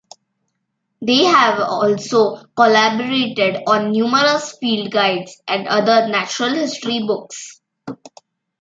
They 1.03 1.25
have 1.25 1.59
also 1.59 2.43
collaborated 2.55 3.57
on 3.67 3.91
numerous 3.91 4.57
field 4.57 4.89
guides 4.89 5.39
and 5.47 5.67
other 5.67 6.07
natural 6.07 6.55
history 6.55 7.03
books. 7.05 7.61